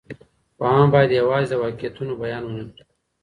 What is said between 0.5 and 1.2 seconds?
پوهان بايد